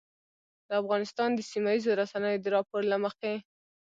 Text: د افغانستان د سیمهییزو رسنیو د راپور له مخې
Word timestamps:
د 0.67 0.69
افغانستان 0.81 1.29
د 1.33 1.39
سیمهییزو 1.51 1.97
رسنیو 2.01 2.41
د 2.43 2.45
راپور 2.55 2.81
له 2.91 2.97
مخې 3.03 3.33